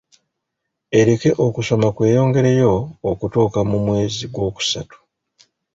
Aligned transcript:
Ereke 0.99 1.29
okusoma 1.45 1.87
kweyongereyo 1.95 2.73
okutuuka 3.09 3.59
mu 3.69 3.77
mwezi 3.85 4.23
gwokusatu. 4.33 4.97